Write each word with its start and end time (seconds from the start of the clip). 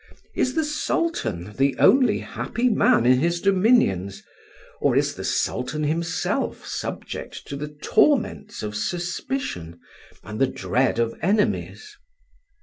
Is 0.35 0.55
the 0.55 0.63
Sultan 0.65 1.53
the 1.57 1.77
only 1.77 2.17
happy 2.17 2.69
man 2.69 3.05
in 3.05 3.19
his 3.19 3.39
dominions, 3.39 4.23
or 4.79 4.95
is 4.95 5.13
the 5.13 5.23
Sultan 5.23 5.83
himself 5.83 6.65
subject 6.65 7.45
to 7.47 7.55
the 7.55 7.67
torments 7.83 8.63
of 8.63 8.75
suspicion 8.75 9.79
and 10.23 10.41
the 10.41 10.47
dread 10.47 10.97
of 10.97 11.13
enemies?" 11.21 11.97